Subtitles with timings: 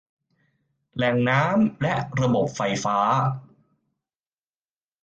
[0.95, 2.97] แหล่งน้ำ และระบบไฟฟ้า